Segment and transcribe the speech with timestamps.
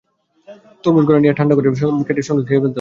[0.83, 2.69] তরমুজ ঘরে নিয়ে ঠান্ডা করে কেটে সঙ্গে সঙ্গে খেয়ে ফেলতে হবে।